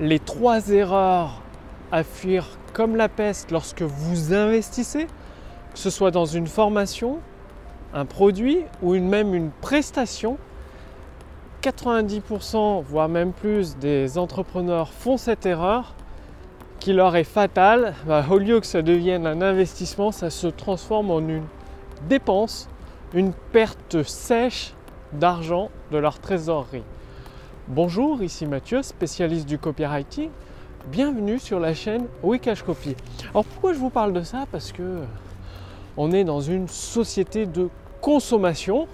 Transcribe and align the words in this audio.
les 0.00 0.18
trois 0.18 0.70
erreurs 0.70 1.42
à 1.92 2.02
fuir 2.02 2.46
comme 2.72 2.96
la 2.96 3.08
peste 3.08 3.50
lorsque 3.50 3.82
vous 3.82 4.32
investissez, 4.32 5.06
que 5.72 5.78
ce 5.78 5.90
soit 5.90 6.10
dans 6.10 6.24
une 6.24 6.46
formation, 6.46 7.18
un 7.92 8.06
produit 8.06 8.60
ou 8.82 8.94
même 8.94 9.34
une 9.34 9.50
prestation. 9.50 10.38
90% 11.62 12.82
voire 12.82 13.10
même 13.10 13.32
plus 13.32 13.76
des 13.76 14.16
entrepreneurs 14.16 14.90
font 14.92 15.18
cette 15.18 15.44
erreur 15.44 15.94
qui 16.78 16.94
leur 16.94 17.14
est 17.16 17.24
fatale. 17.24 17.94
Bah, 18.06 18.24
au 18.30 18.38
lieu 18.38 18.60
que 18.60 18.66
ça 18.66 18.80
devienne 18.80 19.26
un 19.26 19.42
investissement, 19.42 20.12
ça 20.12 20.30
se 20.30 20.46
transforme 20.46 21.10
en 21.10 21.18
une 21.18 21.44
dépense, 22.08 22.70
une 23.12 23.34
perte 23.52 24.02
sèche 24.02 24.72
d'argent 25.12 25.70
de 25.92 25.98
leur 25.98 26.18
trésorerie. 26.20 26.84
Bonjour, 27.72 28.20
ici 28.20 28.46
Mathieu, 28.46 28.82
spécialiste 28.82 29.46
du 29.46 29.56
copywriting. 29.56 30.30
Bienvenue 30.90 31.38
sur 31.38 31.60
la 31.60 31.72
chaîne 31.72 32.08
Wikash 32.20 32.64
Copy. 32.64 32.96
Alors 33.30 33.44
pourquoi 33.44 33.74
je 33.74 33.78
vous 33.78 33.90
parle 33.90 34.12
de 34.12 34.22
ça? 34.22 34.46
Parce 34.50 34.72
que 34.72 35.02
on 35.96 36.10
est 36.10 36.24
dans 36.24 36.40
une 36.40 36.66
société 36.66 37.46
de 37.46 37.68
consommation 38.00 38.88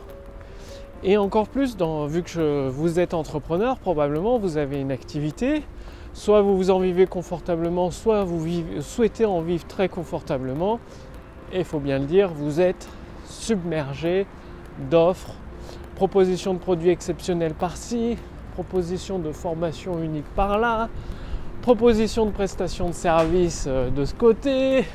et 1.02 1.16
encore 1.16 1.48
plus 1.48 1.74
vu 2.08 2.22
que 2.22 2.68
vous 2.68 3.00
êtes 3.00 3.14
entrepreneur, 3.14 3.78
probablement 3.78 4.36
vous 4.38 4.58
avez 4.58 4.78
une 4.78 4.92
activité, 4.92 5.62
soit 6.12 6.42
vous 6.42 6.54
vous 6.54 6.68
en 6.70 6.78
vivez 6.78 7.06
confortablement, 7.06 7.90
soit 7.90 8.24
vous 8.24 8.46
souhaitez 8.82 9.24
en 9.24 9.40
vivre 9.40 9.66
très 9.66 9.88
confortablement. 9.88 10.80
Et 11.50 11.60
il 11.60 11.64
faut 11.64 11.80
bien 11.80 11.98
le 11.98 12.04
dire, 12.04 12.28
vous 12.28 12.60
êtes 12.60 12.90
submergé 13.24 14.26
d'offres, 14.90 15.32
propositions 15.94 16.52
de 16.52 16.58
produits 16.58 16.90
exceptionnels 16.90 17.54
par-ci, 17.54 18.18
proposition 18.56 19.18
de 19.18 19.32
formation 19.32 20.02
unique 20.02 20.24
par 20.34 20.58
là, 20.58 20.88
proposition 21.60 22.24
de 22.24 22.30
prestation 22.30 22.88
de 22.88 22.94
services 22.94 23.66
euh, 23.68 23.90
de 23.90 24.06
ce 24.06 24.14
côté, 24.14 24.86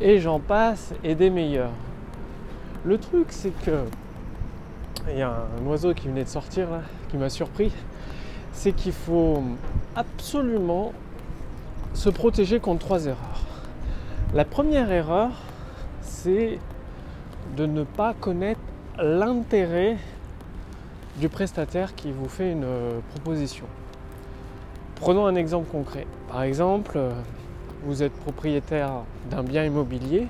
et 0.00 0.20
j'en 0.20 0.38
passe, 0.38 0.94
et 1.02 1.16
des 1.16 1.28
meilleurs. 1.28 1.72
Le 2.84 2.98
truc, 2.98 3.26
c'est 3.30 3.50
que 3.64 3.82
il 5.10 5.18
y 5.18 5.22
a 5.22 5.30
un 5.30 5.66
oiseau 5.66 5.94
qui 5.94 6.06
venait 6.06 6.22
de 6.22 6.28
sortir 6.28 6.70
là, 6.70 6.82
qui 7.08 7.16
m'a 7.16 7.28
surpris, 7.28 7.72
c'est 8.52 8.70
qu'il 8.70 8.92
faut 8.92 9.42
absolument 9.96 10.92
se 11.94 12.08
protéger 12.08 12.60
contre 12.60 12.84
trois 12.86 13.06
erreurs. 13.06 13.42
La 14.32 14.44
première 14.44 14.92
erreur, 14.92 15.30
c'est 16.02 16.60
de 17.56 17.66
ne 17.66 17.82
pas 17.82 18.14
connaître 18.14 18.60
l'intérêt 18.96 19.96
du 21.16 21.28
prestataire 21.28 21.94
qui 21.94 22.10
vous 22.12 22.28
fait 22.28 22.52
une 22.52 22.64
euh, 22.64 23.00
proposition. 23.14 23.66
Prenons 24.96 25.26
un 25.26 25.34
exemple 25.34 25.70
concret. 25.70 26.06
Par 26.28 26.42
exemple, 26.42 26.92
euh, 26.96 27.10
vous 27.84 28.02
êtes 28.02 28.12
propriétaire 28.12 28.90
d'un 29.30 29.42
bien 29.42 29.64
immobilier, 29.64 30.28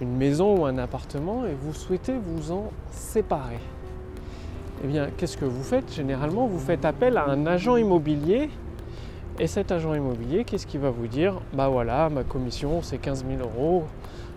une 0.00 0.16
maison 0.16 0.60
ou 0.60 0.66
un 0.66 0.78
appartement, 0.78 1.44
et 1.44 1.54
vous 1.60 1.74
souhaitez 1.74 2.14
vous 2.14 2.52
en 2.52 2.70
séparer. 2.90 3.60
Eh 4.82 4.86
bien, 4.86 5.08
qu'est-ce 5.16 5.36
que 5.36 5.44
vous 5.44 5.62
faites? 5.62 5.92
Généralement, 5.92 6.46
vous 6.46 6.58
faites 6.58 6.84
appel 6.84 7.16
à 7.16 7.26
un 7.26 7.46
agent 7.46 7.76
immobilier. 7.76 8.50
Et 9.38 9.48
cet 9.48 9.72
agent 9.72 9.94
immobilier, 9.94 10.44
qu'est-ce 10.44 10.66
qu'il 10.66 10.80
va 10.80 10.90
vous 10.90 11.08
dire? 11.08 11.34
Bah 11.52 11.68
voilà, 11.68 12.08
ma 12.08 12.22
commission 12.22 12.82
c'est 12.82 12.98
15 12.98 13.24
000 13.26 13.40
euros, 13.40 13.84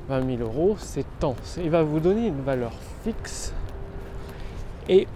20 0.10 0.38
000 0.38 0.42
euros, 0.42 0.76
c'est 0.80 1.06
tant. 1.20 1.36
Il 1.62 1.70
va 1.70 1.84
vous 1.84 2.00
donner 2.00 2.28
une 2.28 2.42
valeur 2.42 2.72
fixe. 3.04 3.54
Et 4.90 5.08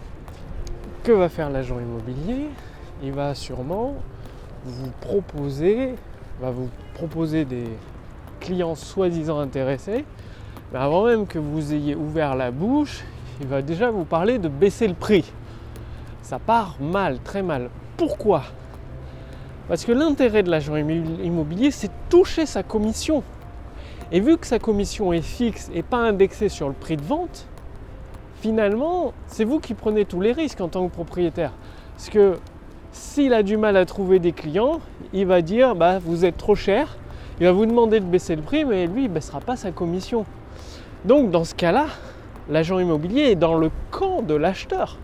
que 1.04 1.12
va 1.12 1.30
faire 1.30 1.50
l'agent 1.50 1.80
immobilier? 1.80 2.48
Il 3.04 3.12
va 3.14 3.34
sûrement 3.34 3.96
vous 4.66 4.92
proposer, 5.02 5.96
va 6.40 6.52
vous 6.52 6.70
proposer 6.94 7.46
des 7.46 7.66
clients 8.40 8.76
soi-disant 8.76 9.40
intéressés, 9.40 10.06
mais 10.72 10.80
avant 10.80 11.06
même 11.06 11.26
que 11.26 11.40
vous 11.40 11.74
ayez 11.74 11.96
ouvert 11.96 12.36
la 12.36 12.52
bouche, 12.52 13.04
il 13.40 13.48
va 13.48 13.62
déjà 13.62 13.90
vous 13.90 14.04
parler 14.06 14.38
de 14.38 14.48
baisser 14.48 14.88
le 14.88 14.94
prix. 14.94 15.32
Ça 16.22 16.38
part 16.38 16.76
mal, 16.80 17.20
très 17.24 17.42
mal. 17.42 17.70
Pourquoi? 17.98 18.44
Parce 19.68 19.86
que 19.86 19.92
l'intérêt 19.92 20.44
de 20.44 20.52
l'agent 20.52 20.76
immobilier, 20.76 21.72
c'est 21.72 21.92
toucher 22.10 22.46
sa 22.46 22.62
commission. 22.62 23.24
Et 24.12 24.20
vu 24.20 24.38
que 24.38 24.46
sa 24.46 24.60
commission 24.60 25.14
est 25.14 25.22
fixe 25.22 25.72
et 25.74 25.82
pas 25.82 25.98
indexée 25.98 26.50
sur 26.50 26.68
le 26.68 26.74
prix 26.74 26.98
de 26.98 27.04
vente, 27.04 27.48
finalement, 28.42 29.14
c'est 29.28 29.44
vous 29.44 29.60
qui 29.60 29.76
prenez 29.76 30.04
tous 30.04 30.20
les 30.20 30.32
risques 30.32 30.60
en 30.62 30.68
tant 30.68 30.88
que 30.88 30.94
propriétaire. 30.94 31.52
Parce 31.96 32.10
que 32.10 32.38
s'il 32.92 33.34
a 33.34 33.44
du 33.44 33.56
mal 33.56 33.78
à 33.78 33.86
trouver 33.86 34.20
des 34.20 34.32
clients, 34.32 34.82
il 35.14 35.28
va 35.28 35.42
dire 35.42 35.76
bah, 35.76 36.00
vous 36.00 36.26
êtes 36.26 36.38
trop 36.38 36.56
cher, 36.56 36.98
il 37.40 37.46
va 37.46 37.52
vous 37.52 37.68
demander 37.68 38.00
de 38.00 38.06
baisser 38.06 38.36
le 38.36 38.42
prix, 38.42 38.66
mais 38.66 38.88
lui, 38.88 39.04
il 39.04 39.10
ne 39.10 39.14
baissera 39.14 39.40
pas 39.40 39.56
sa 39.56 39.72
commission. 39.72 40.26
Donc 41.06 41.30
dans 41.30 41.44
ce 41.44 41.54
cas-là, 41.54 41.86
l'agent 42.50 42.80
immobilier 42.80 43.32
est 43.32 43.36
dans 43.36 43.56
le 43.56 43.70
camp 43.92 44.24
de 44.24 44.34
l'acheteur, 44.34 44.98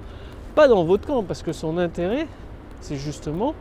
pas 0.55 0.67
dans 0.67 0.83
votre 0.83 1.07
camp, 1.07 1.23
parce 1.23 1.43
que 1.43 1.53
son 1.53 1.77
intérêt, 1.77 2.27
c'est 2.81 2.95
justement 2.95 3.53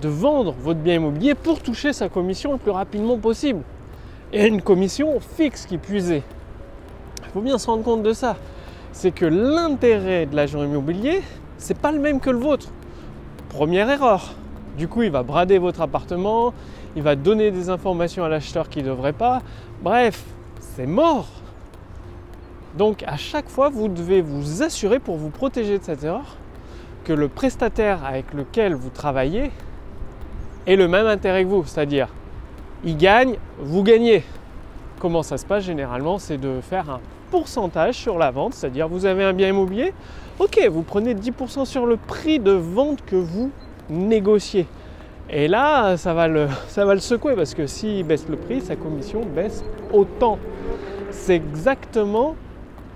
de 0.00 0.08
vendre 0.08 0.54
votre 0.60 0.78
bien 0.78 0.94
immobilier 0.94 1.34
pour 1.34 1.60
toucher 1.60 1.92
sa 1.92 2.08
commission 2.08 2.52
le 2.52 2.58
plus 2.58 2.70
rapidement 2.70 3.18
possible. 3.18 3.62
Et 4.32 4.46
une 4.46 4.62
commission 4.62 5.18
fixe 5.18 5.66
qui 5.66 5.76
puisait. 5.76 6.22
Il 7.24 7.30
faut 7.32 7.40
bien 7.40 7.58
se 7.58 7.66
rendre 7.66 7.82
compte 7.82 8.04
de 8.04 8.12
ça 8.12 8.36
c'est 8.98 9.12
que 9.12 9.26
l'intérêt 9.26 10.26
de 10.26 10.34
l'agent 10.34 10.60
immobilier, 10.64 11.22
c'est 11.56 11.78
pas 11.78 11.92
le 11.92 12.00
même 12.00 12.18
que 12.18 12.30
le 12.30 12.38
vôtre. 12.38 12.66
Première 13.48 13.88
erreur. 13.88 14.34
Du 14.76 14.88
coup, 14.88 15.04
il 15.04 15.12
va 15.12 15.22
brader 15.22 15.58
votre 15.58 15.82
appartement, 15.82 16.52
il 16.96 17.04
va 17.04 17.14
donner 17.14 17.52
des 17.52 17.70
informations 17.70 18.24
à 18.24 18.28
l'acheteur 18.28 18.68
qu'il 18.68 18.82
ne 18.82 18.88
devrait 18.88 19.12
pas. 19.12 19.40
Bref, 19.84 20.24
c'est 20.58 20.88
mort. 20.88 21.28
Donc 22.76 23.04
à 23.06 23.16
chaque 23.16 23.48
fois, 23.48 23.68
vous 23.68 23.86
devez 23.86 24.20
vous 24.20 24.64
assurer 24.64 24.98
pour 24.98 25.16
vous 25.16 25.30
protéger 25.30 25.78
de 25.78 25.84
cette 25.84 26.02
erreur 26.02 26.36
que 27.04 27.12
le 27.12 27.28
prestataire 27.28 28.04
avec 28.04 28.34
lequel 28.34 28.74
vous 28.74 28.90
travaillez 28.90 29.52
ait 30.66 30.74
le 30.74 30.88
même 30.88 31.06
intérêt 31.06 31.44
que 31.44 31.50
vous, 31.50 31.64
c'est-à-dire 31.64 32.08
il 32.82 32.96
gagne, 32.96 33.36
vous 33.60 33.84
gagnez. 33.84 34.24
Comment 34.98 35.22
ça 35.22 35.38
se 35.38 35.46
passe 35.46 35.62
généralement 35.62 36.18
C'est 36.18 36.38
de 36.38 36.60
faire 36.60 36.90
un 36.90 37.00
pourcentage 37.30 37.94
sur 37.94 38.18
la 38.18 38.30
vente, 38.30 38.54
c'est-à-dire 38.54 38.88
vous 38.88 39.06
avez 39.06 39.24
un 39.24 39.32
bien 39.32 39.48
immobilier, 39.48 39.92
ok, 40.38 40.68
vous 40.70 40.82
prenez 40.82 41.14
10% 41.14 41.64
sur 41.64 41.86
le 41.86 41.96
prix 41.96 42.38
de 42.38 42.52
vente 42.52 43.04
que 43.04 43.16
vous 43.16 43.50
négociez. 43.90 44.66
Et 45.30 45.46
là, 45.46 45.96
ça 45.96 46.14
va 46.14 46.26
le, 46.26 46.48
secouer 46.98 47.34
parce 47.34 47.54
que 47.54 47.66
s'il 47.66 48.04
baisse 48.04 48.28
le 48.28 48.36
prix, 48.36 48.60
sa 48.60 48.76
commission 48.76 49.22
baisse 49.24 49.64
autant. 49.92 50.38
C'est 51.10 51.34
exactement 51.34 52.34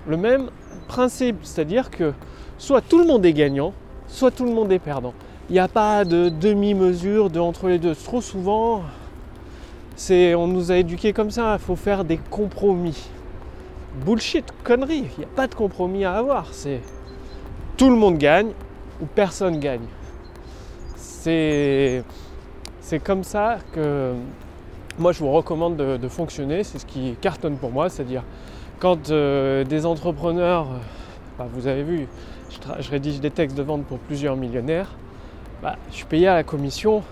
le 0.07 0.17
même 0.17 0.49
principe, 0.87 1.37
c'est-à-dire 1.43 1.91
que 1.91 2.13
soit 2.57 2.81
tout 2.81 2.99
le 2.99 3.05
monde 3.05 3.25
est 3.25 3.33
gagnant, 3.33 3.73
soit 4.07 4.31
tout 4.31 4.45
le 4.45 4.51
monde 4.51 4.71
est 4.71 4.79
perdant. 4.79 5.13
Il 5.49 5.53
n'y 5.53 5.59
a 5.59 5.67
pas 5.67 6.05
de 6.05 6.29
demi-mesure 6.29 7.29
de 7.29 7.39
entre 7.39 7.67
les 7.67 7.77
deux. 7.77 7.95
Trop 7.95 8.21
souvent, 8.21 8.81
c'est, 9.95 10.33
on 10.35 10.47
nous 10.47 10.71
a 10.71 10.77
éduqués 10.77 11.13
comme 11.13 11.31
ça, 11.31 11.57
il 11.59 11.63
faut 11.63 11.75
faire 11.75 12.03
des 12.03 12.17
compromis 12.17 13.09
bullshit, 14.05 14.45
connerie. 14.63 15.05
Il 15.17 15.19
n'y 15.19 15.25
a 15.25 15.35
pas 15.35 15.47
de 15.47 15.55
compromis 15.55 16.05
à 16.05 16.13
avoir. 16.13 16.47
C'est 16.51 16.81
tout 17.77 17.89
le 17.89 17.95
monde 17.95 18.17
gagne 18.17 18.51
ou 19.01 19.05
personne 19.05 19.59
gagne. 19.59 19.85
C'est, 20.95 22.03
c'est 22.81 22.99
comme 22.99 23.23
ça 23.23 23.57
que 23.73 24.13
moi 24.97 25.11
je 25.11 25.19
vous 25.19 25.31
recommande 25.31 25.77
de, 25.77 26.07
fonctionner. 26.07 26.63
C'est 26.63 26.79
ce 26.79 26.85
qui 26.85 27.15
cartonne 27.21 27.57
pour 27.57 27.71
moi. 27.71 27.89
C'est-à-dire 27.89 28.23
quand 28.79 29.09
euh, 29.09 29.63
des 29.63 29.85
entrepreneurs, 29.85 30.67
bah, 31.37 31.47
vous 31.53 31.67
avez 31.67 31.83
vu, 31.83 32.07
je, 32.79 32.89
rédige 32.89 33.19
des 33.19 33.31
textes 33.31 33.57
de 33.57 33.63
vente 33.63 33.85
pour 33.85 33.99
plusieurs 33.99 34.35
millionnaires, 34.35 34.89
bah, 35.61 35.77
je 35.89 35.95
suis 35.95 36.05
payé 36.05 36.27
à 36.27 36.35
la 36.35 36.43
commission 36.43 37.03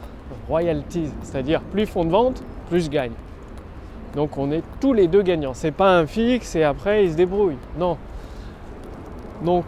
royalties. 0.48 1.10
C'est-à-dire 1.24 1.62
plus 1.62 1.86
font 1.86 2.06
de 2.06 2.12
vente, 2.12 2.44
plus 2.70 2.86
je 2.86 2.90
gagne. 2.90 3.14
Donc 4.16 4.38
on 4.38 4.52
est 4.52 4.64
tous 4.80 4.94
les 4.94 5.08
deux 5.08 5.22
gagnants. 5.22 5.54
C'est 5.54 5.72
pas 5.72 5.98
un 5.98 6.06
fixe 6.06 6.56
et 6.56 6.64
après 6.64 7.06
ils 7.06 7.12
se 7.12 7.18
débrouillent. 7.18 7.58
Non. 7.78 7.98
Donc 9.44 9.66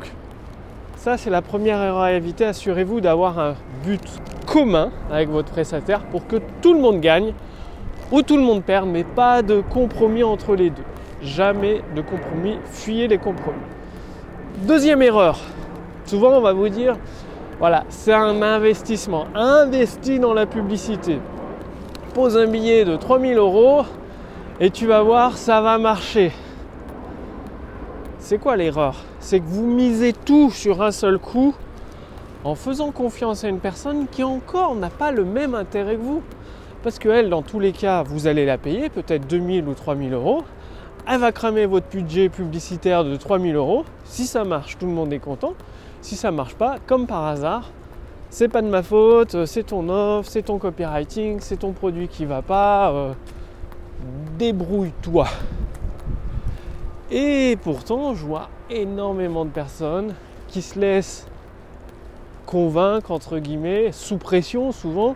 ça 0.97 1.17
c'est 1.17 1.29
la 1.29 1.41
première 1.41 1.81
erreur 1.81 2.01
à 2.01 2.11
éviter. 2.13 2.45
Assurez-vous 2.45 3.01
d'avoir 3.01 3.39
un 3.39 3.55
but 3.85 4.03
commun 4.45 4.91
avec 5.11 5.29
votre 5.29 5.51
prestataire 5.51 6.01
pour 6.01 6.27
que 6.27 6.37
tout 6.61 6.73
le 6.73 6.79
monde 6.79 6.99
gagne 6.99 7.33
ou 8.11 8.21
tout 8.21 8.37
le 8.37 8.43
monde 8.43 8.63
perde, 8.63 8.87
mais 8.89 9.03
pas 9.03 9.41
de 9.41 9.61
compromis 9.61 10.23
entre 10.23 10.55
les 10.55 10.69
deux. 10.69 10.83
Jamais 11.21 11.81
de 11.95 12.01
compromis. 12.01 12.57
Fuyez 12.65 13.07
les 13.07 13.17
compromis. 13.17 13.57
Deuxième 14.67 15.01
erreur. 15.01 15.39
Souvent 16.05 16.31
on 16.31 16.41
va 16.41 16.51
vous 16.51 16.67
dire, 16.67 16.97
voilà, 17.59 17.85
c'est 17.87 18.13
un 18.13 18.41
investissement. 18.41 19.25
Investis 19.33 20.19
dans 20.19 20.33
la 20.33 20.45
publicité. 20.45 21.19
Pose 22.13 22.37
un 22.37 22.45
billet 22.45 22.83
de 22.83 22.97
3000 22.97 23.37
euros, 23.37 23.83
et 24.59 24.69
tu 24.69 24.87
vas 24.87 25.01
voir, 25.01 25.37
ça 25.37 25.61
va 25.61 25.77
marcher. 25.77 26.31
C'est 28.19 28.37
quoi 28.37 28.55
l'erreur? 28.55 28.95
C'est 29.19 29.39
que 29.39 29.45
vous 29.45 29.65
misez 29.65 30.13
tout 30.13 30.51
sur 30.51 30.81
un 30.81 30.91
seul 30.91 31.17
coup 31.17 31.55
en 32.43 32.55
faisant 32.55 32.91
confiance 32.91 33.43
à 33.43 33.49
une 33.49 33.59
personne 33.59 34.07
qui 34.07 34.23
encore 34.23 34.75
n'a 34.75 34.89
pas 34.89 35.11
le 35.11 35.25
même 35.25 35.55
intérêt 35.55 35.95
que 35.95 36.01
vous. 36.01 36.21
Parce 36.83 36.99
qu'elle, 36.99 37.29
dans 37.29 37.41
tous 37.41 37.59
les 37.59 37.71
cas, 37.71 38.03
vous 38.03 38.27
allez 38.27 38.45
la 38.45 38.57
payer, 38.57 38.89
peut-être 38.89 39.27
2000 39.27 39.67
ou 39.67 39.73
3000 39.73 40.13
euros. 40.13 40.43
Elle 41.07 41.19
va 41.19 41.31
cramer 41.31 41.65
votre 41.65 41.87
budget 41.87 42.29
publicitaire 42.29 43.03
de 43.03 43.15
3000 43.15 43.55
euros. 43.55 43.85
Si 44.03 44.25
ça 44.25 44.43
marche, 44.43 44.77
tout 44.77 44.85
le 44.85 44.91
monde 44.91 45.11
est 45.13 45.19
content. 45.19 45.53
Si 46.01 46.15
ça 46.15 46.31
marche 46.31 46.55
pas, 46.55 46.77
comme 46.85 47.07
par 47.07 47.25
hasard, 47.25 47.71
c'est 48.29 48.49
pas 48.49 48.61
de 48.61 48.67
ma 48.67 48.83
faute, 48.83 49.45
c'est 49.45 49.63
ton 49.63 49.87
offre, 49.89 50.29
c'est 50.29 50.43
ton 50.43 50.57
copywriting, 50.57 51.39
c'est 51.39 51.57
ton 51.57 51.71
produit 51.71 52.07
qui 52.07 52.25
va 52.25 52.41
pas. 52.41 52.91
Euh, 52.91 53.13
débrouille-toi. 54.37 55.27
Et 57.11 57.57
pourtant, 57.61 58.15
je 58.15 58.25
vois 58.25 58.49
énormément 58.69 59.45
de 59.45 59.49
personnes 59.49 60.15
qui 60.47 60.61
se 60.61 60.79
laissent 60.79 61.27
convaincre, 62.45 63.11
entre 63.11 63.39
guillemets, 63.39 63.91
sous 63.91 64.17
pression 64.17 64.71
souvent. 64.71 65.15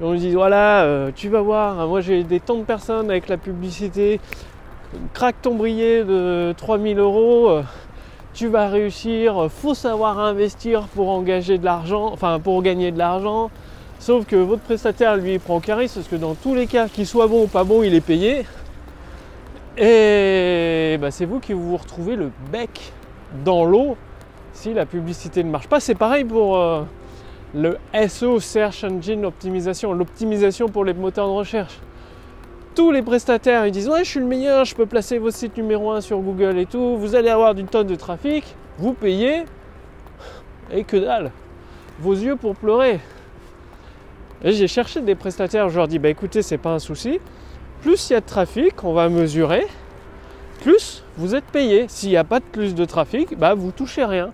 on 0.00 0.12
lui 0.12 0.20
dit 0.20 0.32
voilà, 0.32 0.84
euh, 0.84 1.10
tu 1.14 1.28
vas 1.28 1.40
voir, 1.40 1.80
hein, 1.80 1.86
moi 1.86 2.00
j'ai 2.00 2.24
des 2.24 2.40
tant 2.40 2.56
de 2.56 2.64
personnes 2.64 3.10
avec 3.10 3.28
la 3.28 3.36
publicité, 3.36 4.20
craque 5.12 5.40
ton 5.42 5.54
brillet 5.54 6.04
de 6.04 6.52
3000 6.56 6.98
euros, 6.98 7.48
euh, 7.48 7.62
tu 8.32 8.48
vas 8.48 8.68
réussir, 8.68 9.48
faut 9.50 9.74
savoir 9.74 10.18
investir 10.18 10.82
pour 10.88 11.10
engager 11.10 11.58
de 11.58 11.64
l'argent, 11.64 12.10
enfin 12.12 12.40
pour 12.40 12.62
gagner 12.62 12.90
de 12.90 12.98
l'argent. 12.98 13.50
Sauf 13.98 14.26
que 14.26 14.36
votre 14.36 14.62
prestataire, 14.62 15.16
lui, 15.16 15.34
il 15.34 15.40
prend 15.40 15.56
au 15.56 15.60
carré, 15.60 15.88
parce 15.92 16.08
que 16.08 16.16
dans 16.16 16.34
tous 16.34 16.54
les 16.54 16.66
cas, 16.66 16.88
qu'il 16.88 17.06
soit 17.06 17.26
bon 17.26 17.44
ou 17.44 17.46
pas 17.46 17.64
bon, 17.64 17.82
il 17.82 17.94
est 17.94 18.00
payé. 18.00 18.44
Et 19.76 20.98
bah, 21.00 21.10
c'est 21.10 21.24
vous 21.24 21.40
qui 21.40 21.52
vous 21.52 21.76
retrouvez 21.76 22.16
le 22.16 22.30
bec 22.52 22.92
dans 23.44 23.64
l'eau 23.64 23.96
si 24.52 24.72
la 24.72 24.86
publicité 24.86 25.42
ne 25.42 25.50
marche 25.50 25.68
pas. 25.68 25.80
C'est 25.80 25.96
pareil 25.96 26.24
pour 26.24 26.56
euh, 26.56 26.82
le 27.54 27.78
SEO, 28.08 28.40
Search 28.40 28.84
Engine 28.84 29.24
Optimisation, 29.24 29.92
l'optimisation 29.92 30.68
pour 30.68 30.84
les 30.84 30.94
moteurs 30.94 31.26
de 31.26 31.32
recherche. 31.32 31.80
Tous 32.74 32.90
les 32.90 33.02
prestataires 33.02 33.66
ils 33.66 33.72
disent 33.72 33.88
ouais 33.88 34.04
je 34.04 34.10
suis 34.10 34.20
le 34.20 34.26
meilleur, 34.26 34.64
je 34.64 34.74
peux 34.74 34.86
placer 34.86 35.18
votre 35.18 35.36
site 35.36 35.56
numéro 35.56 35.92
1 35.92 36.00
sur 36.00 36.18
Google 36.18 36.58
et 36.58 36.66
tout, 36.66 36.96
vous 36.96 37.14
allez 37.14 37.28
avoir 37.28 37.54
d'une 37.54 37.68
tonne 37.68 37.86
de 37.86 37.94
trafic, 37.94 38.44
vous 38.78 38.94
payez 38.94 39.44
et 40.72 40.82
que 40.82 40.96
dalle. 40.96 41.30
Vos 42.00 42.14
yeux 42.14 42.34
pour 42.34 42.56
pleurer. 42.56 42.98
Et 44.42 44.52
j'ai 44.52 44.68
cherché 44.68 45.00
des 45.00 45.14
prestataires, 45.14 45.68
je 45.68 45.76
leur 45.76 45.88
dis 45.88 45.98
bah 45.98 46.08
écoutez 46.08 46.42
c'est 46.42 46.58
pas 46.58 46.70
un 46.70 46.78
souci, 46.78 47.20
plus 47.80 48.10
il 48.10 48.14
y 48.14 48.16
a 48.16 48.20
de 48.20 48.26
trafic, 48.26 48.82
on 48.84 48.92
va 48.92 49.08
mesurer, 49.08 49.66
plus 50.62 51.04
vous 51.16 51.34
êtes 51.34 51.44
payé. 51.44 51.86
S'il 51.88 52.10
n'y 52.10 52.16
a 52.16 52.24
pas 52.24 52.40
de 52.40 52.44
plus 52.44 52.74
de 52.74 52.84
trafic, 52.84 53.38
bah 53.38 53.54
vous 53.54 53.70
touchez 53.70 54.04
rien. 54.04 54.32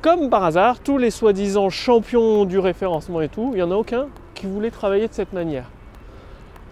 Comme 0.00 0.30
par 0.30 0.42
hasard, 0.42 0.80
tous 0.80 0.98
les 0.98 1.10
soi-disant 1.10 1.70
champions 1.70 2.44
du 2.44 2.58
référencement 2.58 3.20
et 3.20 3.28
tout, 3.28 3.50
il 3.52 3.56
n'y 3.56 3.62
en 3.62 3.70
a 3.70 3.76
aucun 3.76 4.08
qui 4.34 4.46
voulait 4.46 4.70
travailler 4.70 5.06
de 5.06 5.14
cette 5.14 5.32
manière. 5.32 5.70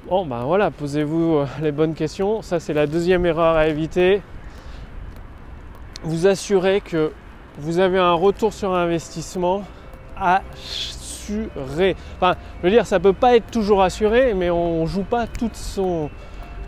Bon 0.08 0.26
ben 0.26 0.44
voilà, 0.44 0.70
posez-vous 0.70 1.36
euh, 1.36 1.46
les 1.62 1.72
bonnes 1.72 1.94
questions. 1.94 2.42
Ça 2.42 2.58
c'est 2.58 2.72
la 2.72 2.86
deuxième 2.86 3.26
erreur 3.26 3.54
à 3.54 3.68
éviter. 3.68 4.22
Vous 6.02 6.26
assurez 6.26 6.80
que 6.80 7.12
vous 7.58 7.78
avez 7.78 7.98
un 7.98 8.14
retour 8.14 8.52
sur 8.52 8.74
investissement 8.74 9.62
assuré. 11.56 11.96
Enfin, 12.16 12.34
je 12.58 12.68
veux 12.68 12.70
dire, 12.72 12.86
ça 12.86 13.00
peut 13.00 13.12
pas 13.12 13.36
être 13.36 13.50
toujours 13.50 13.82
assuré, 13.82 14.34
mais 14.34 14.50
on 14.50 14.86
joue 14.86 15.02
pas 15.02 15.26
tout 15.26 15.50
son, 15.52 16.10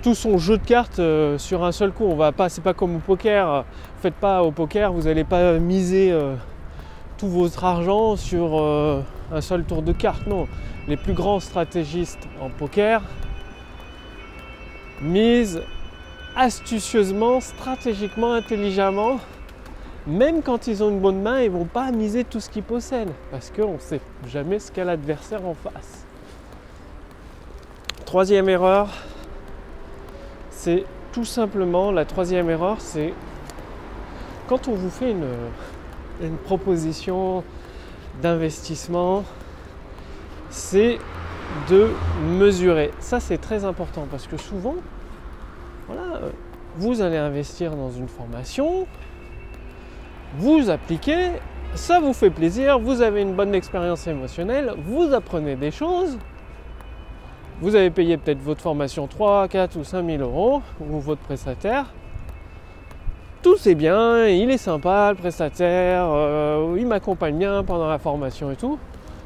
tout 0.02 0.14
son 0.14 0.38
jeu 0.38 0.58
de 0.58 0.64
cartes 0.64 0.98
euh, 0.98 1.38
sur 1.38 1.64
un 1.64 1.72
seul 1.72 1.92
coup. 1.92 2.04
On 2.04 2.16
va 2.16 2.32
pas, 2.32 2.48
c'est 2.48 2.62
pas 2.62 2.74
comme 2.74 2.96
au 2.96 3.00
poker. 3.00 3.64
Faites 4.00 4.14
pas 4.14 4.42
au 4.42 4.50
poker, 4.50 4.92
vous 4.92 5.02
n'allez 5.02 5.24
pas 5.24 5.58
miser 5.58 6.12
euh, 6.12 6.34
tout 7.18 7.28
votre 7.28 7.64
argent 7.64 8.16
sur 8.16 8.60
euh, 8.60 9.00
un 9.32 9.40
seul 9.40 9.64
tour 9.64 9.82
de 9.82 9.92
cartes. 9.92 10.26
Non, 10.26 10.48
les 10.88 10.96
plus 10.96 11.14
grands 11.14 11.40
stratégistes 11.40 12.28
en 12.40 12.48
poker 12.48 13.02
misent 15.00 15.62
astucieusement, 16.36 17.40
stratégiquement, 17.40 18.32
intelligemment 18.32 19.18
même 20.06 20.42
quand 20.42 20.66
ils 20.66 20.82
ont 20.82 20.90
une 20.90 21.00
bonne 21.00 21.22
main, 21.22 21.40
ils 21.40 21.50
vont 21.50 21.64
pas 21.64 21.90
miser 21.92 22.24
tout 22.24 22.40
ce 22.40 22.50
qu'ils 22.50 22.62
possèdent 22.62 23.12
parce 23.30 23.50
qu'on 23.50 23.74
ne 23.74 23.78
sait 23.78 24.00
jamais 24.26 24.58
ce 24.58 24.72
qu'a 24.72 24.84
l'adversaire 24.84 25.46
en 25.46 25.54
face. 25.54 26.04
Troisième 28.04 28.48
erreur, 28.48 28.88
c'est 30.50 30.84
tout 31.12 31.24
simplement 31.24 31.92
la 31.92 32.04
troisième 32.04 32.50
erreur, 32.50 32.80
c'est 32.80 33.12
quand 34.48 34.68
on 34.68 34.74
vous 34.74 34.90
fait 34.90 35.12
une, 35.12 35.26
une 36.22 36.36
proposition 36.36 37.44
d'investissement, 38.20 39.24
c'est 40.50 40.98
de 41.70 41.90
mesurer. 42.38 42.90
Ça, 42.98 43.20
c'est 43.20 43.38
très 43.38 43.64
important 43.64 44.06
parce 44.10 44.26
que 44.26 44.36
souvent, 44.36 44.76
voilà, 45.86 46.20
vous 46.76 47.00
allez 47.00 47.16
investir 47.16 47.76
dans 47.76 47.90
une 47.90 48.08
formation, 48.08 48.86
vous 50.38 50.70
appliquez, 50.70 51.32
ça 51.74 52.00
vous 52.00 52.12
fait 52.12 52.30
plaisir, 52.30 52.78
vous 52.78 53.02
avez 53.02 53.22
une 53.22 53.34
bonne 53.34 53.54
expérience 53.54 54.06
émotionnelle, 54.06 54.72
vous 54.86 55.12
apprenez 55.12 55.56
des 55.56 55.70
choses, 55.70 56.18
vous 57.60 57.74
avez 57.74 57.90
payé 57.90 58.16
peut-être 58.16 58.40
votre 58.40 58.60
formation 58.60 59.06
3, 59.06 59.48
4 59.48 59.76
ou 59.76 59.84
5 59.84 60.04
000 60.04 60.22
euros, 60.22 60.62
ou 60.80 60.98
votre 60.98 61.20
prestataire. 61.20 61.86
Tout 63.42 63.56
c'est 63.56 63.74
bien, 63.74 64.26
il 64.26 64.50
est 64.50 64.58
sympa 64.58 65.10
le 65.10 65.16
prestataire, 65.16 66.06
euh, 66.08 66.76
il 66.78 66.86
m'accompagne 66.86 67.36
bien 67.36 67.62
pendant 67.64 67.88
la 67.88 67.98
formation 67.98 68.50
et 68.50 68.56
tout. 68.56 68.78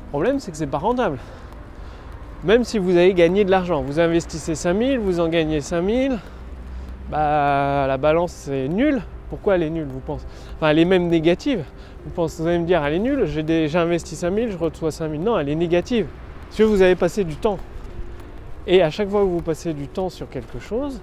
Le 0.06 0.10
problème 0.10 0.40
c'est 0.40 0.50
que 0.50 0.56
c'est 0.56 0.66
pas 0.66 0.78
rentable. 0.78 1.18
Même 2.44 2.64
si 2.64 2.78
vous 2.78 2.96
avez 2.96 3.14
gagné 3.14 3.44
de 3.44 3.50
l'argent, 3.50 3.82
vous 3.82 4.00
investissez 4.00 4.54
5 4.54 4.78
000, 4.78 5.02
vous 5.02 5.20
en 5.20 5.28
gagnez 5.28 5.60
5 5.60 5.84
000, 5.84 6.14
bah 7.10 7.86
la 7.86 7.96
balance 7.96 8.32
c'est 8.32 8.68
nul 8.68 9.02
pourquoi 9.28 9.56
elle 9.56 9.62
est 9.62 9.70
nulle, 9.70 9.88
vous 9.88 10.00
pensez? 10.00 10.26
Enfin, 10.56 10.68
elle 10.68 10.78
est 10.78 10.84
même 10.84 11.08
négative. 11.08 11.64
Vous, 12.04 12.10
pensez, 12.10 12.42
vous 12.42 12.48
allez 12.48 12.58
me 12.58 12.66
dire, 12.66 12.84
elle 12.84 12.94
est 12.94 12.98
nulle, 12.98 13.26
j'ai 13.26 13.76
investi 13.76 14.14
5000, 14.14 14.52
je 14.52 14.56
reçois 14.56 14.90
5000. 14.90 15.20
Non, 15.20 15.38
elle 15.38 15.48
est 15.48 15.54
négative. 15.54 16.06
Parce 16.46 16.58
que 16.58 16.62
vous 16.62 16.82
avez 16.82 16.94
passé 16.94 17.24
du 17.24 17.36
temps. 17.36 17.58
Et 18.66 18.82
à 18.82 18.90
chaque 18.90 19.08
fois 19.08 19.20
que 19.20 19.26
vous 19.26 19.42
passez 19.42 19.74
du 19.74 19.88
temps 19.88 20.08
sur 20.08 20.28
quelque 20.28 20.58
chose, 20.58 21.00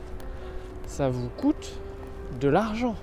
ça 0.86 1.10
vous 1.10 1.30
coûte 1.38 1.80
de 2.40 2.48
l'argent. 2.48 2.96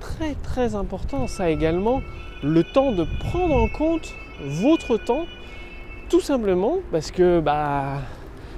Très 0.00 0.34
très 0.34 0.74
important, 0.74 1.26
ça 1.26 1.50
également, 1.50 2.02
le 2.42 2.62
temps 2.64 2.92
de 2.92 3.04
prendre 3.20 3.54
en 3.54 3.68
compte 3.68 4.14
votre 4.42 4.96
temps, 4.96 5.26
tout 6.08 6.20
simplement 6.20 6.78
parce 6.92 7.10
que 7.10 7.40
bah, 7.40 8.00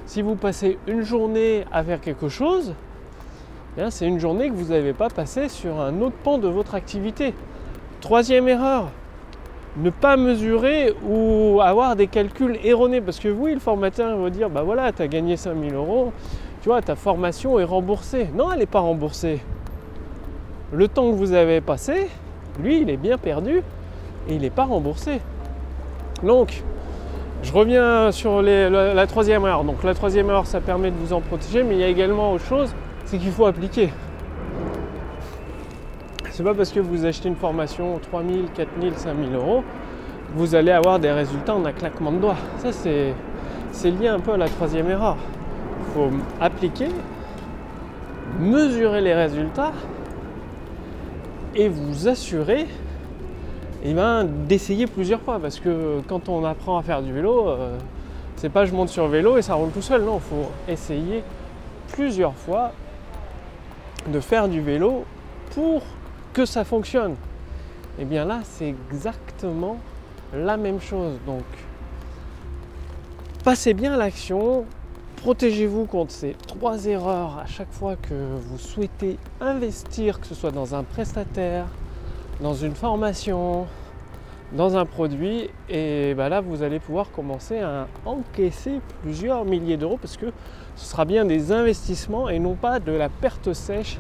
si 0.07 0.23
vous 0.23 0.37
passez 0.37 0.79
une 0.87 1.03
journée 1.03 1.65
à 1.73 1.83
faire 1.83 2.01
quelque 2.01 2.29
chose, 2.29 2.75
c'est 3.91 4.07
une 4.07 4.19
journée 4.19 4.49
que 4.49 4.55
vous 4.55 4.73
n'avez 4.73 4.93
pas 4.93 5.09
passée 5.09 5.49
sur 5.49 5.81
un 5.81 6.01
autre 6.01 6.17
pan 6.23 6.39
de 6.39 6.49
votre 6.49 6.75
activité. 6.75 7.35
Troisième 8.01 8.49
erreur, 8.49 8.89
ne 9.77 9.91
pas 9.91 10.17
mesurer 10.17 10.95
ou 11.09 11.61
avoir 11.63 11.97
des 11.97 12.07
calculs 12.07 12.59
erronés. 12.65 13.01
Parce 13.01 13.19
que 13.19 13.29
oui, 13.29 13.55
le 13.55 13.61
formateur 13.61 14.19
va 14.19 14.31
dire, 14.31 14.51
bah 14.51 14.63
voilà, 14.63 14.93
tu 14.93 15.03
as 15.03 15.09
gagné 15.09 15.37
5000 15.37 15.75
euros, 15.75 16.13
tu 16.63 16.69
vois, 16.69 16.83
ta 16.83 16.97
formation 16.97 17.59
est 17.59 17.65
remboursée. 17.65 18.29
Non, 18.35 18.53
elle 18.53 18.59
n'est 18.59 18.67
pas 18.67 18.81
remboursée. 18.81 19.41
Le 20.73 20.89
temps 20.89 21.11
que 21.11 21.17
vous 21.17 21.33
avez 21.33 21.61
passé, 21.61 22.09
lui, 22.63 22.81
il 22.81 22.91
est 22.91 22.97
bien 22.97 23.19
perdu 23.19 23.63
et 24.29 24.35
il 24.35 24.41
n'est 24.41 24.51
pas 24.51 24.65
remboursé. 24.65 25.21
Donc, 26.23 26.63
je 27.43 27.53
reviens 27.53 28.13
sur 28.13 28.43
la, 28.43 29.07
troisième 29.07 29.45
heure. 29.45 29.65
Donc 29.65 29.83
la 29.83 29.95
troisième 29.95 30.29
heure, 30.29 30.47
ça 30.47 30.61
permet 30.61 30.91
de 30.91 30.97
vous 30.97 31.13
en 31.13 31.21
protéger, 31.21 31.63
mais 31.63 31.75
il 31.75 31.81
y 31.81 31.85
a 31.85 31.89
également 31.89 32.33
autre 32.33 32.45
chose 32.45 32.75
c'est 33.11 33.19
qu'il 33.19 33.33
faut 33.33 33.47
appliquer. 33.47 33.91
C'est 36.31 36.45
pas 36.45 36.55
parce 36.55 36.71
que 36.71 36.81
vous 36.81 37.05
achetez 37.05 37.29
une 37.29 37.37
formation 37.37 37.99
3000, 38.11 38.47
4000, 38.55 38.95
5000 38.97 39.35
euros 39.35 39.63
vous 40.35 40.55
allez 40.55 40.71
avoir 40.71 40.99
des 40.99 41.11
résultats 41.11 41.55
en 41.55 41.65
un 41.65 41.73
claquement 41.73 42.13
de 42.13 42.19
doigts. 42.19 42.37
Ça, 42.59 42.73
c'est, 42.73 43.91
lié 43.91 44.09
un 44.09 44.21
peu 44.21 44.33
à 44.33 44.37
la 44.37 44.49
troisième 44.49 44.89
erreur. 44.91 45.17
Il 45.81 45.93
faut 45.93 46.11
appliquer, 46.41 46.89
mesurer 48.39 49.01
les 49.01 49.15
résultats 49.15 49.73
et 51.55 51.69
vous 51.69 52.07
assurer 52.07 52.67
eh 53.83 53.93
ben, 53.93 54.25
d'essayer 54.25 54.87
plusieurs 54.87 55.21
fois. 55.21 55.39
Parce 55.41 55.59
que 55.59 56.01
quand 56.07 56.29
on 56.29 56.45
apprend 56.45 56.79
à 56.79 56.83
faire 56.83 57.03
du 57.03 57.13
vélo, 57.13 57.49
euh, 57.49 57.77
c'est 58.37 58.51
pas 58.51 58.65
je 58.65 58.73
monte 58.73 58.89
sur 58.89 59.09
vélo 59.09 59.37
et 59.37 59.43
ça 59.43 59.55
roule 59.55 59.71
tout 59.71 59.83
seul. 59.83 60.03
Non, 60.03 60.17
il 60.17 60.29
faut 60.29 60.51
essayer 60.69 61.25
plusieurs 61.93 62.35
fois 62.35 62.73
de 64.07 64.21
faire 64.21 64.49
du 64.49 64.61
vélo 64.61 65.05
pour 65.55 65.83
que 66.33 66.45
ça 66.45 66.65
fonctionne. 66.65 67.13
Et 67.99 68.03
eh 68.03 68.05
bien 68.05 68.25
là, 68.25 68.41
c'est 68.45 68.69
exactement 68.69 69.79
la 70.33 70.57
même 70.57 70.81
chose. 70.81 71.19
Donc, 71.27 71.45
passez 73.45 73.75
bien 73.75 73.97
l'action, 73.97 74.65
protégez-vous 75.17 75.87
contre 75.87 76.13
ces 76.13 76.35
trois 76.47 76.87
erreurs 76.87 77.39
à 77.39 77.47
chaque 77.47 77.73
fois 77.73 77.97
que 77.97 78.15
vous 78.15 78.59
souhaitez 78.59 79.19
investir, 79.41 80.21
que 80.21 80.27
ce 80.27 80.35
soit 80.35 80.53
dans 80.53 80.75
un 80.75 80.85
prestataire, 80.85 81.67
dans 82.41 82.55
une 82.55 82.75
formation, 82.75 83.67
dans 84.53 84.77
un 84.77 84.85
produit 84.85 85.49
et 85.69 86.15
bah 86.15 86.29
là 86.29 86.41
vous 86.41 86.63
allez 86.63 86.81
pouvoir 86.81 87.11
commencer 87.13 87.61
à 87.61 87.87
encaisser 88.05 88.81
plusieurs 89.03 89.45
milliers 89.45 89.77
d'euros 89.77 89.99
parce 90.01 90.17
que 90.17 90.27
ce 90.81 90.87
sera 90.87 91.05
bien 91.05 91.27
des 91.27 91.53
investissements 91.53 92.31
et 92.31 92.39
non 92.39 92.55
pas 92.55 92.81
de 92.81 92.91
la 92.91 93.11
perte 93.11 93.53
sèche 93.53 93.99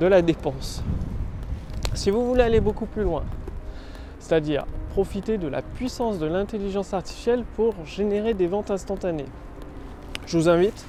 de 0.00 0.06
la 0.06 0.22
dépense. 0.22 0.82
Si 1.94 2.10
vous 2.10 2.26
voulez 2.26 2.42
aller 2.42 2.60
beaucoup 2.60 2.86
plus 2.86 3.04
loin, 3.04 3.22
c'est-à-dire 4.18 4.66
profiter 4.90 5.38
de 5.38 5.46
la 5.46 5.62
puissance 5.62 6.18
de 6.18 6.26
l'intelligence 6.26 6.92
artificielle 6.94 7.44
pour 7.54 7.74
générer 7.86 8.34
des 8.34 8.48
ventes 8.48 8.72
instantanées, 8.72 9.26
je 10.26 10.36
vous 10.36 10.48
invite 10.48 10.84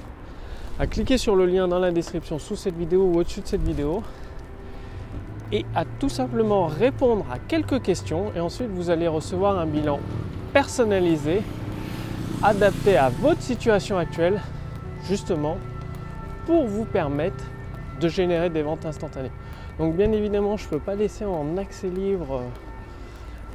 à 0.80 0.88
cliquer 0.88 1.18
sur 1.18 1.36
le 1.36 1.46
lien 1.46 1.68
dans 1.68 1.78
la 1.78 1.92
description 1.92 2.40
sous 2.40 2.56
cette 2.56 2.76
vidéo 2.76 3.04
ou 3.04 3.20
au-dessus 3.20 3.42
de 3.42 3.46
cette 3.46 3.62
vidéo 3.62 4.02
et 5.52 5.64
à 5.76 5.84
tout 5.84 6.08
simplement 6.08 6.66
répondre 6.66 7.24
à 7.32 7.38
quelques 7.38 7.80
questions 7.80 8.32
et 8.34 8.40
ensuite 8.40 8.70
vous 8.70 8.90
allez 8.90 9.06
recevoir 9.06 9.56
un 9.60 9.66
bilan 9.66 10.00
personnalisé 10.52 11.42
adapté 12.42 12.96
à 12.96 13.08
votre 13.08 13.40
situation 13.40 13.96
actuelle 13.98 14.40
justement 15.08 15.58
pour 16.46 16.66
vous 16.66 16.84
permettre 16.84 17.44
de 18.00 18.08
générer 18.08 18.50
des 18.50 18.62
ventes 18.62 18.86
instantanées. 18.86 19.30
Donc 19.78 19.94
bien 19.94 20.12
évidemment 20.12 20.56
je 20.56 20.64
ne 20.66 20.70
peux 20.70 20.78
pas 20.78 20.94
laisser 20.94 21.24
en 21.24 21.56
accès 21.56 21.88
libre 21.88 22.42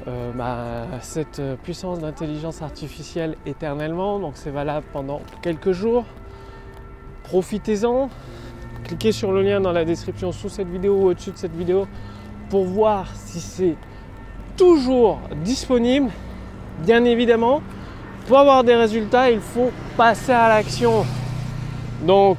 euh, 0.06 0.30
bah, 0.34 0.86
cette 1.00 1.42
puissance 1.62 1.98
d'intelligence 1.98 2.62
artificielle 2.62 3.36
éternellement, 3.46 4.18
donc 4.18 4.32
c'est 4.36 4.50
valable 4.50 4.86
pendant 4.92 5.20
quelques 5.42 5.72
jours. 5.72 6.04
Profitez-en, 7.24 8.08
cliquez 8.84 9.12
sur 9.12 9.32
le 9.32 9.42
lien 9.42 9.60
dans 9.60 9.72
la 9.72 9.84
description 9.84 10.32
sous 10.32 10.48
cette 10.48 10.68
vidéo 10.68 10.94
ou 10.94 11.06
au-dessus 11.08 11.32
de 11.32 11.36
cette 11.36 11.54
vidéo 11.54 11.86
pour 12.48 12.64
voir 12.64 13.06
si 13.14 13.40
c'est 13.40 13.76
toujours 14.56 15.18
disponible. 15.44 16.10
Bien 16.80 17.04
évidemment, 17.04 17.60
pour 18.26 18.38
avoir 18.38 18.62
des 18.64 18.76
résultats, 18.76 19.30
il 19.30 19.40
faut 19.40 19.70
passer 19.96 20.32
à 20.32 20.48
l'action. 20.48 21.04
Donc, 22.00 22.38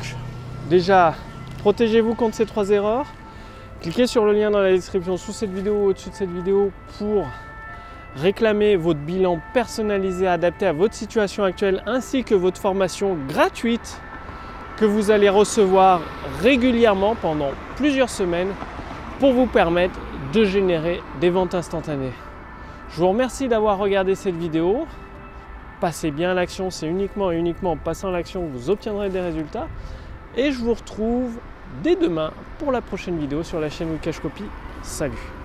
déjà, 0.69 1.15
protégez-vous 1.59 2.15
contre 2.15 2.35
ces 2.35 2.45
trois 2.45 2.69
erreurs. 2.69 3.05
Cliquez 3.81 4.07
sur 4.07 4.25
le 4.25 4.33
lien 4.33 4.51
dans 4.51 4.61
la 4.61 4.71
description 4.71 5.17
sous 5.17 5.31
cette 5.31 5.51
vidéo 5.51 5.73
ou 5.73 5.89
au-dessus 5.89 6.09
de 6.09 6.15
cette 6.15 6.31
vidéo 6.31 6.71
pour 6.97 7.25
réclamer 8.15 8.75
votre 8.75 8.99
bilan 8.99 9.39
personnalisé 9.53 10.27
adapté 10.27 10.65
à 10.65 10.73
votre 10.73 10.93
situation 10.93 11.43
actuelle 11.43 11.83
ainsi 11.85 12.23
que 12.23 12.35
votre 12.35 12.59
formation 12.59 13.17
gratuite 13.27 14.01
que 14.77 14.85
vous 14.85 15.11
allez 15.11 15.29
recevoir 15.29 16.01
régulièrement 16.41 17.15
pendant 17.15 17.51
plusieurs 17.75 18.09
semaines 18.09 18.49
pour 19.19 19.33
vous 19.33 19.45
permettre 19.45 19.99
de 20.33 20.45
générer 20.45 21.01
des 21.19 21.29
ventes 21.29 21.53
instantanées. 21.53 22.13
Je 22.91 22.99
vous 22.99 23.09
remercie 23.09 23.47
d'avoir 23.47 23.77
regardé 23.77 24.15
cette 24.15 24.35
vidéo. 24.35 24.87
Passez 25.79 26.11
bien 26.11 26.33
l'action, 26.33 26.69
c'est 26.69 26.87
uniquement 26.87 27.31
et 27.31 27.37
uniquement 27.37 27.71
en 27.71 27.77
passant 27.77 28.11
l'action 28.11 28.45
que 28.45 28.51
vous 28.51 28.69
obtiendrez 28.69 29.09
des 29.09 29.21
résultats. 29.21 29.67
Et 30.35 30.51
je 30.51 30.59
vous 30.59 30.73
retrouve 30.73 31.39
dès 31.83 31.95
demain 31.95 32.31
pour 32.57 32.71
la 32.71 32.81
prochaine 32.81 33.17
vidéo 33.17 33.43
sur 33.43 33.59
la 33.59 33.69
chaîne 33.69 33.91
Wikash 33.91 34.19
Copy. 34.19 34.43
Salut 34.83 35.38